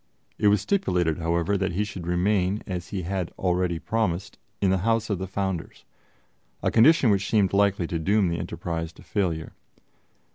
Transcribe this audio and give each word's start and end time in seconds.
It 0.39 0.47
was 0.47 0.61
stipulated, 0.61 1.19
however, 1.19 1.55
that 1.59 1.73
he 1.73 1.83
should 1.83 2.07
remain, 2.07 2.63
as 2.65 2.87
he 2.87 3.03
had 3.03 3.31
already 3.37 3.77
promised, 3.77 4.39
in 4.59 4.71
the 4.71 4.79
house 4.79 5.11
of 5.11 5.19
the 5.19 5.27
founders, 5.27 5.85
a 6.63 6.71
condition 6.71 7.11
which 7.11 7.29
seemed 7.29 7.53
likely 7.53 7.85
to 7.85 7.99
doom 7.99 8.27
the 8.27 8.39
enterprise 8.39 8.91
to 8.93 9.03
failure. 9.03 9.53